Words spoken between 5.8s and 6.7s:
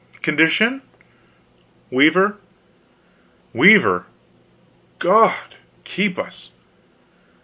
keep us!"